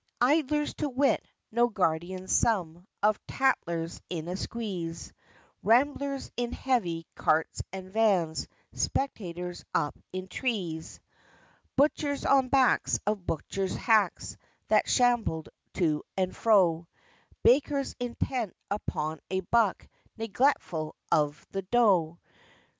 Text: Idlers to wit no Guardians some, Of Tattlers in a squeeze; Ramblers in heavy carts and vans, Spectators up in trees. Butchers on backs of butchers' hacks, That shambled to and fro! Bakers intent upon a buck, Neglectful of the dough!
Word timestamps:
Idlers 0.19 0.73
to 0.77 0.89
wit 0.89 1.23
no 1.51 1.67
Guardians 1.67 2.31
some, 2.31 2.87
Of 3.03 3.19
Tattlers 3.27 4.01
in 4.09 4.27
a 4.27 4.35
squeeze; 4.35 5.13
Ramblers 5.61 6.31
in 6.35 6.53
heavy 6.53 7.05
carts 7.13 7.61
and 7.71 7.91
vans, 7.93 8.47
Spectators 8.73 9.63
up 9.75 9.95
in 10.11 10.27
trees. 10.27 10.99
Butchers 11.75 12.25
on 12.25 12.49
backs 12.49 12.99
of 13.05 13.27
butchers' 13.27 13.75
hacks, 13.75 14.37
That 14.69 14.89
shambled 14.89 15.49
to 15.75 16.01
and 16.17 16.35
fro! 16.35 16.87
Bakers 17.43 17.95
intent 17.99 18.55
upon 18.71 19.19
a 19.29 19.41
buck, 19.41 19.87
Neglectful 20.17 20.95
of 21.11 21.45
the 21.51 21.61
dough! 21.61 22.17